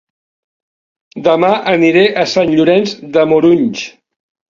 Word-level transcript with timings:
Dema 1.27 1.51
aniré 1.73 2.05
a 2.21 2.23
Sant 2.31 2.53
Llorenç 2.55 2.95
de 3.19 3.27
Morunys 3.33 3.85